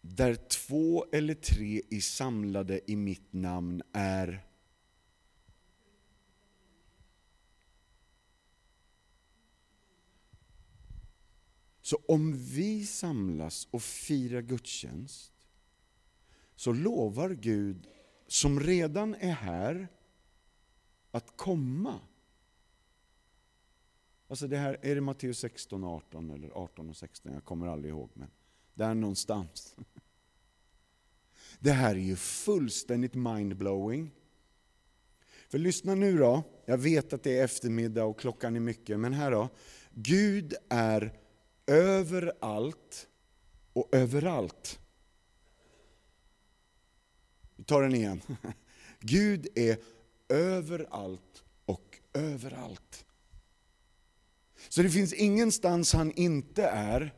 [0.00, 4.46] Där två eller tre är samlade i mitt namn är
[11.82, 15.32] Så om vi samlas och firar gudstjänst
[16.56, 17.86] så lovar Gud,
[18.26, 19.88] som redan är här,
[21.10, 22.00] att komma.
[24.32, 27.32] Alltså det här, är det Matteus 16, 18 eller 18 och 16?
[27.32, 28.10] Jag kommer aldrig ihåg.
[28.14, 28.30] Men
[28.74, 29.76] där någonstans.
[31.58, 34.10] Det här är ju fullständigt mindblowing.
[35.48, 39.12] För lyssna nu då, jag vet att det är eftermiddag och klockan är mycket, men
[39.12, 39.48] här då.
[39.90, 41.18] Gud är
[41.66, 43.08] överallt
[43.72, 44.80] och överallt.
[47.56, 48.22] Vi tar den igen.
[49.00, 49.78] Gud är
[50.28, 53.06] överallt och överallt.
[54.68, 57.14] Så det finns ingenstans han inte är.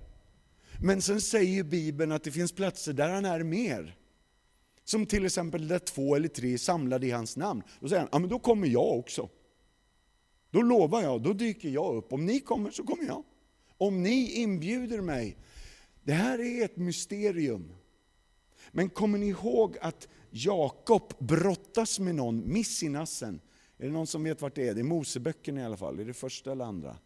[0.82, 3.96] Men sen säger Bibeln att det finns platser där han är mer.
[4.84, 7.62] Som till exempel där två eller tre är samlade i hans namn.
[7.80, 9.28] Då säger han, ja men då kommer jag också.
[10.50, 12.12] Då lovar jag, då dyker jag upp.
[12.12, 13.24] Om ni kommer så kommer jag.
[13.78, 15.36] Om ni inbjuder mig.
[16.02, 17.72] Det här är ett mysterium.
[18.72, 23.40] Men kommer ni ihåg att Jakob brottas med någon miss i nassen?
[23.78, 24.74] Är det någon som vet vart det är?
[24.74, 26.00] Det är Moseböckerna i alla fall.
[26.00, 26.96] Är det första eller andra?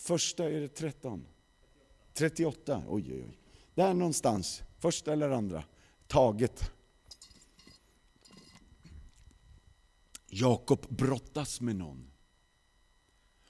[0.00, 1.26] Första är det 13.
[2.12, 3.38] 38, oj oj oj.
[3.74, 5.64] Där någonstans, första eller andra.
[6.06, 6.72] Taget.
[10.26, 12.10] Jakob brottas med någon.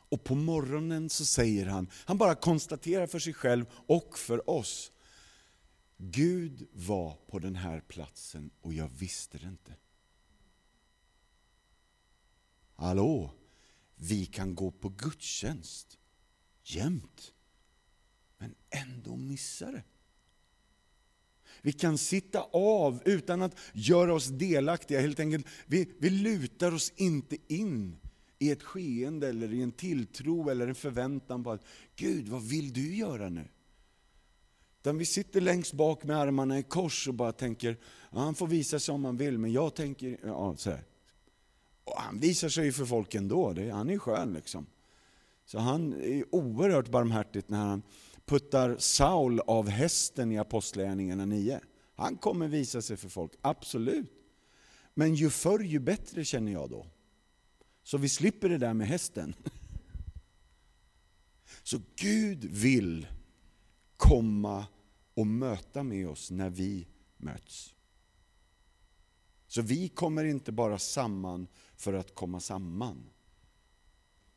[0.08, 4.92] Och på morgonen så säger han, han bara konstaterar för sig själv och för oss.
[5.96, 9.76] Gud var på den här platsen och jag visste det inte.
[12.74, 13.30] Hallå,
[13.94, 15.99] vi kan gå på gudstjänst
[16.74, 17.33] jämt,
[18.38, 19.83] men ändå missar det.
[21.62, 25.00] Vi kan sitta av utan att göra oss delaktiga.
[25.00, 27.96] Helt enkelt, vi, vi lutar oss inte in
[28.38, 31.64] i ett skeende eller i en tilltro eller en förväntan på att
[31.96, 33.48] Gud, vad vill du göra nu?
[34.80, 37.76] Utan vi sitter längst bak med armarna i kors och bara tänker,
[38.11, 40.85] ja, han får visa sig om han vill, men jag tänker, ja, så här.
[41.85, 44.66] Och han visar sig ju för folk ändå, det, han är skön liksom.
[45.50, 47.82] Så han är oerhört barmhärtigt när han
[48.24, 51.60] puttar Saul av hästen i Apostlagärningarna 9.
[51.94, 54.12] Han kommer visa sig för folk, absolut.
[54.94, 56.86] Men ju förr ju bättre känner jag då.
[57.82, 59.34] Så vi slipper det där med hästen.
[61.62, 63.06] Så Gud vill
[63.96, 64.66] komma
[65.14, 67.74] och möta med oss när vi möts.
[69.46, 73.10] Så vi kommer inte bara samman för att komma samman.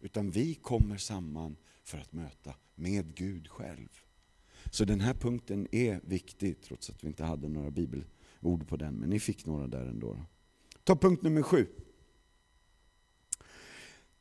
[0.04, 3.90] Utan vi kommer samman för att möta med Gud själv.
[4.72, 8.96] Så den här punkten är viktig, trots att vi inte hade några bibelord på den.
[8.96, 10.26] Men ni fick några där ändå.
[10.84, 11.68] Ta punkt nummer sju.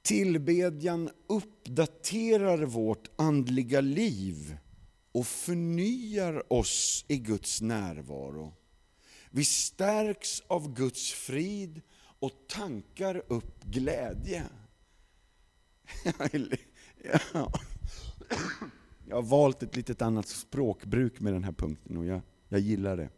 [0.03, 4.57] Tillbedjan uppdaterar vårt andliga liv
[5.13, 8.55] och förnyar oss i Guds närvaro.
[9.31, 14.45] Vi stärks av Guds frid och tankar upp glädje.
[19.09, 22.97] Jag har valt ett litet annat språkbruk med den här punkten och jag, jag gillar
[22.97, 23.09] det.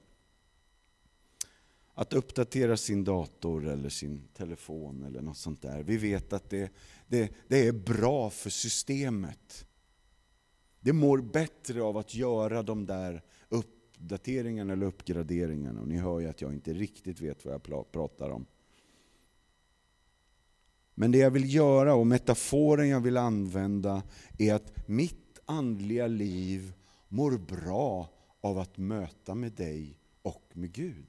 [1.94, 5.82] Att uppdatera sin dator eller sin telefon eller något sånt där.
[5.82, 6.72] Vi vet att det,
[7.06, 9.66] det, det är bra för systemet.
[10.80, 15.80] Det mår bättre av att göra de där uppdateringarna eller uppgraderingarna.
[15.80, 18.46] Och ni hör ju att jag inte riktigt vet vad jag pratar om.
[20.94, 24.02] Men det jag vill göra och metaforen jag vill använda
[24.38, 26.72] är att mitt andliga liv
[27.08, 28.08] mår bra
[28.40, 31.06] av att möta med dig och med Gud.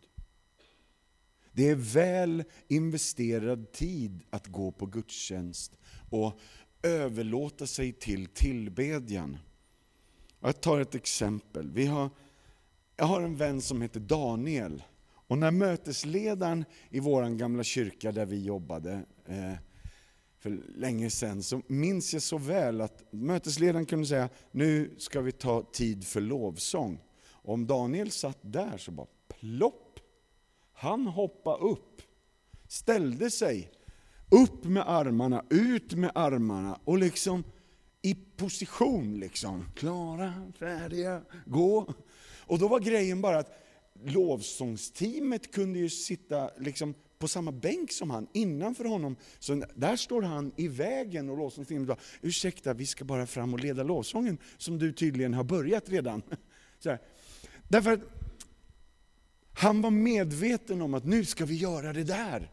[1.51, 5.77] Det är väl investerad tid att gå på gudstjänst
[6.09, 6.39] och
[6.83, 9.37] överlåta sig till tillbedjan.
[10.39, 11.71] Jag tar ett exempel.
[11.71, 12.09] Vi har,
[12.95, 14.83] jag har en vän som heter Daniel.
[15.27, 19.53] Och när mötesledaren i vår gamla kyrka där vi jobbade eh,
[20.45, 25.31] för länge sedan, så minns jag så väl att mötesledaren kunde säga, nu ska vi
[25.31, 26.99] ta tid för lovsång.
[27.31, 29.07] Och om Daniel satt där så bara
[29.39, 29.99] plopp,
[30.73, 32.01] han hoppade upp,
[32.67, 33.71] ställde sig,
[34.31, 37.43] upp med armarna, ut med armarna och liksom
[38.01, 39.19] i position.
[39.19, 39.65] liksom.
[39.75, 41.93] Klara, färdiga, gå.
[42.39, 43.63] Och då var grejen bara att
[44.03, 49.15] lovsångsteamet kunde ju sitta liksom på samma bänk som han, innanför honom.
[49.39, 53.59] Så där står han i vägen och lovsångsteamet bara, ursäkta vi ska bara fram och
[53.59, 56.21] leda lovsången som du tydligen har börjat redan.
[56.79, 56.99] Så här.
[57.67, 58.01] Därför att
[59.53, 62.51] han var medveten om att nu ska vi göra det där.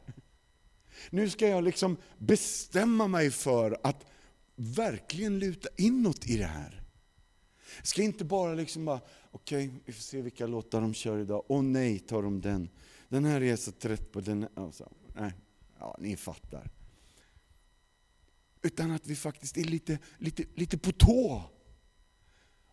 [1.10, 4.06] Nu ska jag liksom bestämma mig för att
[4.54, 6.82] verkligen luta inåt i det här.
[7.82, 9.00] Ska inte bara liksom bara,
[9.30, 11.44] okej, okay, vi får se vilka låtar de kör idag.
[11.48, 12.68] Åh nej, tar de den?
[13.12, 14.20] Den här är jag så trött på.
[14.20, 15.32] Den alltså, nej,
[15.78, 16.70] ja, ni fattar.
[18.62, 21.42] Utan att vi faktiskt är lite, lite, lite på tå.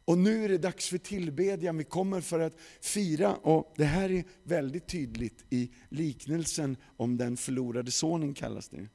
[0.05, 1.77] Och nu är det dags för tillbedjan.
[1.77, 7.37] Vi kommer för att fira, och det här är väldigt tydligt i liknelsen om den
[7.37, 8.87] förlorade sonen kallas det.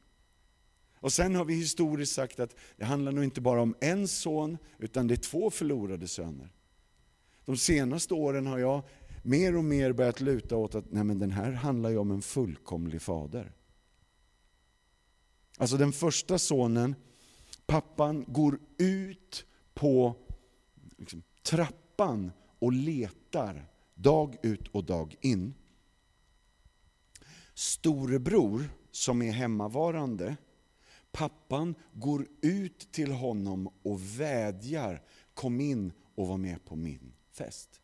[0.95, 4.59] Och sen har vi historiskt sagt att det handlar nog inte bara om en son,
[4.78, 6.53] utan det är två förlorade söner.
[7.45, 8.82] De senaste åren har jag
[9.25, 12.22] mer och mer börjat luta åt att nej men den här handlar ju om en
[12.22, 13.53] fullkomlig fader.
[15.59, 16.95] Alltså den första sonen,
[17.66, 20.14] pappan går ut på
[20.99, 25.55] liksom, trappan och letar dag ut och dag in.
[27.55, 30.37] Storebror som är hemmavarande,
[31.12, 35.03] pappan går ut till honom och vädjar,
[35.35, 37.81] kom in och var med på min fest.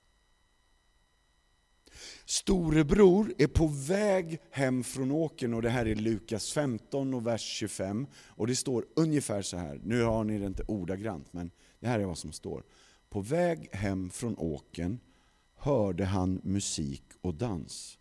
[2.25, 7.43] Storebror är på väg hem från åkern och det här är Lukas 15 och vers
[7.43, 8.07] 25.
[8.15, 12.01] Och det står ungefär så här, nu har ni det inte ordagrant men det här
[12.01, 12.65] är vad som står.
[13.09, 14.99] På väg hem från åkern
[15.55, 17.99] hörde han musik och dans.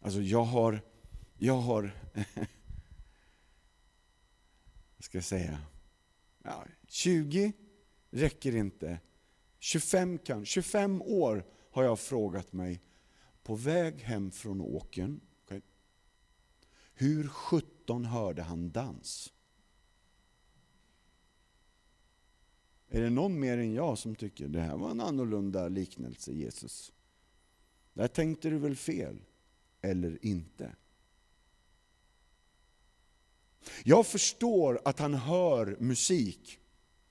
[0.00, 0.80] Alltså jag har,
[1.38, 1.82] jag har,
[4.96, 5.58] vad ska jag säga,
[6.42, 7.52] ja, 20
[8.10, 8.98] räcker inte.
[9.58, 11.44] 25 kan, 25 år
[11.74, 12.80] har jag frågat mig,
[13.42, 15.60] på väg hem från åkern, okay,
[16.94, 19.32] hur sjutton hörde han dans?
[22.88, 26.92] Är det någon mer än jag som tycker det här var en annorlunda liknelse Jesus?
[27.92, 29.24] Där tänkte du väl fel?
[29.80, 30.76] Eller inte?
[33.84, 36.58] Jag förstår att han hör musik.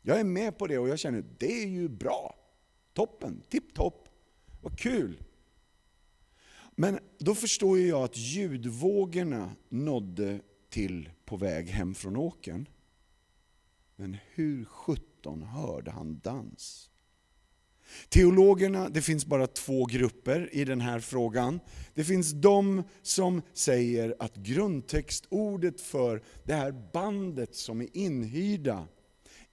[0.01, 2.36] Jag är med på det och jag känner, det är ju bra.
[2.93, 4.03] Toppen, tipptopp,
[4.64, 5.24] vad kul.
[6.76, 10.39] Men då förstår jag att ljudvågorna nådde
[10.70, 12.68] till på väg hem från åken.
[13.95, 16.89] Men hur sjutton hörde han dans?
[18.09, 21.59] Teologerna, det finns bara två grupper i den här frågan.
[21.93, 28.88] Det finns de som säger att grundtextordet för det här bandet som är inhyrda,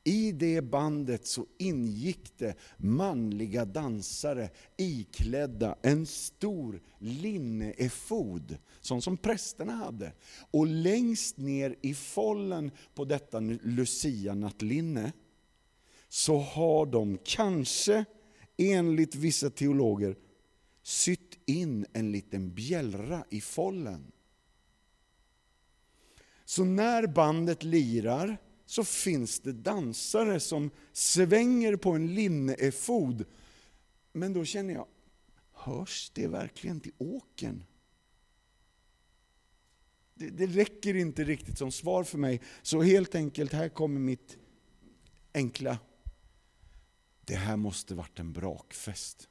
[0.04, 9.72] i det bandet så ingick det manliga dansare iklädda en stor linneefod, sån som prästerna
[9.72, 10.12] hade.
[10.50, 15.12] Och längst ner i follen på detta lucia-nattlinne
[16.08, 18.04] så har de kanske,
[18.56, 20.16] enligt vissa teologer,
[20.82, 24.12] sytt in en liten bjällra i follen.
[26.44, 28.38] Så när bandet lirar
[28.70, 33.24] så finns det dansare som svänger på en linneefod.
[34.12, 34.86] Men då känner jag,
[35.52, 37.64] hörs det verkligen till åken?
[40.14, 42.40] Det, det räcker inte riktigt som svar för mig.
[42.62, 44.38] Så helt enkelt, här kommer mitt
[45.34, 45.78] enkla.
[47.24, 49.28] Det här måste varit en brakfest.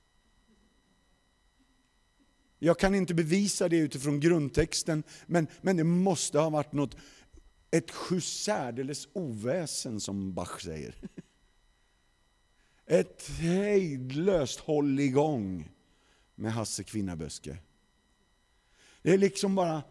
[2.59, 6.95] Jag kan inte bevisa det utifrån grundtexten, men, men det måste ha varit något
[7.71, 7.91] ett
[8.23, 10.95] särdeles oväsen som Bach säger.
[12.85, 15.71] Ett hejdlöst hålligång
[16.35, 17.57] med Hasse Kvinnaböske.
[19.01, 19.83] Det är liksom bara,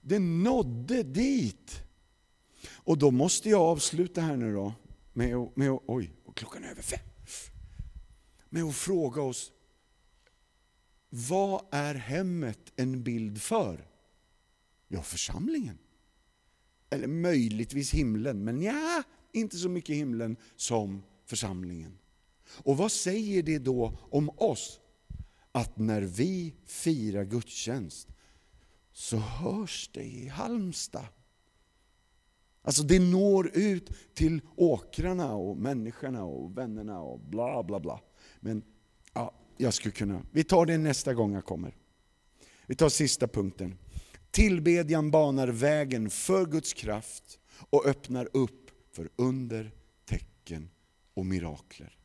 [0.00, 1.82] det nådde dit.
[2.70, 4.74] Och då måste jag avsluta här nu då,
[5.12, 7.00] med, med oj, klockan är över fem.
[8.48, 9.52] Med att fråga oss,
[11.08, 13.88] vad är hemmet en bild för?
[14.88, 15.78] Ja, församlingen.
[16.90, 21.98] Eller möjligtvis himlen, men ja, inte så mycket himlen som församlingen.
[22.48, 24.80] Och vad säger det då om oss?
[25.52, 28.08] Att när vi firar gudstjänst
[28.92, 31.06] så hörs det i Halmstad.
[32.62, 38.00] Alltså det når ut till åkrarna och människorna och vännerna och bla bla bla.
[38.40, 38.62] Men
[39.12, 41.76] ja, jag skulle kunna, vi tar det nästa gång jag kommer.
[42.66, 43.78] Vi tar sista punkten.
[44.30, 47.38] Tillbedjan banar vägen för Guds kraft
[47.70, 49.72] och öppnar upp för under,
[50.04, 50.70] tecken
[51.14, 51.98] och mirakler.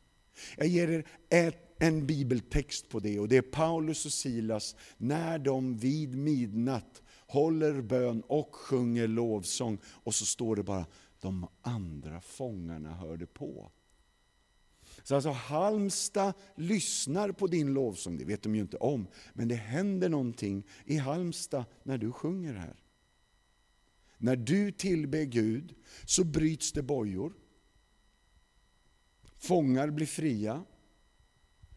[0.58, 5.40] Jag ger er ett, en bibeltext på det och det är Paulus och Silas när
[5.40, 10.86] de vid midnatt håller bön och sjunger lovsång och så står det bara
[11.20, 13.72] de andra fångarna hörde på.
[15.04, 19.08] Så alltså Halmstad lyssnar på din lovsång, det vet de ju inte om.
[19.34, 22.76] Men det händer någonting i Halmstad när du sjunger här.
[24.18, 25.76] När du tillber Gud
[26.06, 27.34] så bryts det bojor.
[29.38, 30.66] Fångar blir fria.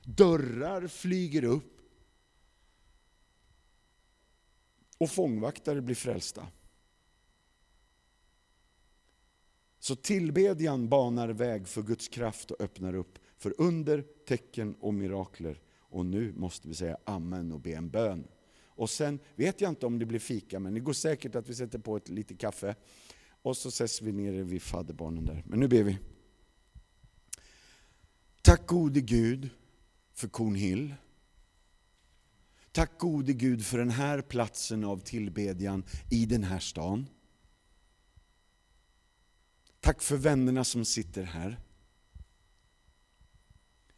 [0.04, 1.80] Dörrar flyger upp.
[4.98, 6.48] Och fångvaktare blir frälsta.
[9.87, 15.61] Så tillbedjan banar väg för Guds kraft och öppnar upp för under, tecken och mirakler.
[15.78, 18.28] Och nu måste vi säga amen och be en bön.
[18.64, 21.55] Och sen vet jag inte om det blir fika, men det går säkert att vi
[21.55, 22.74] sätter på ett lite kaffe.
[23.43, 25.43] Och så ses vi nere vid fadderbarnen där.
[25.47, 25.99] Men nu ber vi.
[28.43, 29.49] Tack gode Gud
[30.14, 30.95] för Kornhill.
[32.72, 37.07] Tack gode Gud för den här platsen av tillbedjan i den här stan.
[39.87, 41.61] Tack för vännerna som sitter här.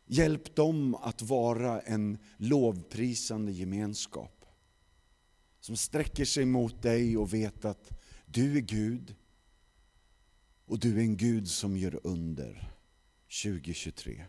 [0.06, 4.44] Hjälp dem att vara en lovprisande gemenskap.
[5.60, 7.90] Som sträcker sig mot dig och vet att
[8.26, 9.14] du är Gud.
[10.64, 12.72] Och du är en Gud som gör under
[13.42, 14.24] 2023.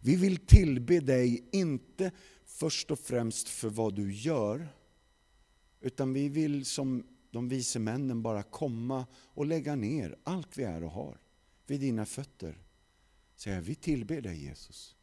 [0.00, 2.10] Vi vill tillbe dig, inte
[2.44, 4.68] först och främst för vad du gör,
[5.80, 10.84] utan vi vill som de vise männen bara komma och lägga ner allt vi är
[10.84, 11.18] och har
[11.66, 12.58] vid dina fötter.
[13.36, 14.96] Säga, vi tillber dig Jesus.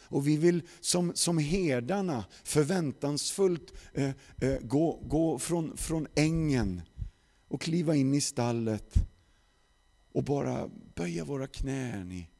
[0.00, 6.82] Och vi vill som, som herdarna förväntansfullt eh, eh, gå, gå från, från ängen
[7.48, 8.94] och kliva in i stallet
[10.12, 12.30] och bara böja våra knän i,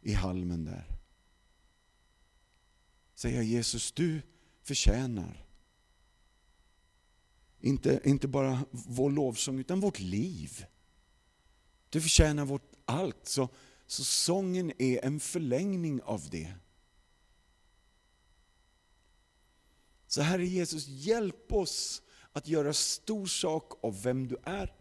[0.00, 0.86] i halmen där.
[3.14, 4.22] Säga Jesus, du
[4.62, 5.46] förtjänar
[7.60, 10.64] inte, inte bara vår lovsång, utan vårt liv.
[11.90, 13.28] Du förtjänar vårt allt.
[13.28, 13.48] Så,
[13.86, 16.54] så sången är en förlängning av det.
[20.06, 22.02] Så Herre Jesus, hjälp oss
[22.32, 24.74] att göra stor sak av vem du är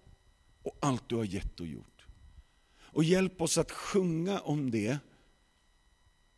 [0.63, 2.05] och allt du har gett och gjort.
[2.81, 4.99] Och hjälp oss att sjunga om det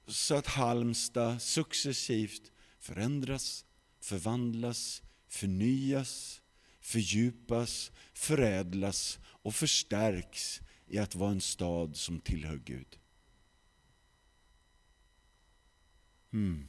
[0.08, 3.66] så att Halmstad successivt förändras,
[4.00, 5.02] förvandlas,
[5.32, 6.42] förnyas,
[6.80, 13.00] fördjupas, förädlas och förstärks i att vara en stad som tillhör Gud.
[16.34, 16.68] Mm.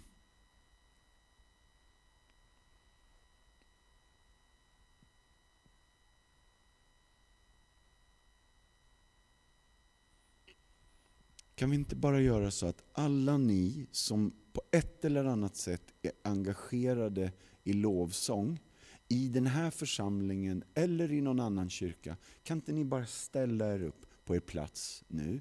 [11.54, 15.94] Kan vi inte bara göra så att alla ni som på ett eller annat sätt
[16.02, 17.32] är engagerade
[17.64, 18.60] i lovsång,
[19.08, 23.82] i den här församlingen eller i någon annan kyrka, kan inte ni bara ställa er
[23.82, 25.40] upp på er plats nu?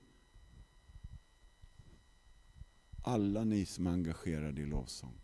[3.03, 5.20] Alla ni som är engagerade i lovsång.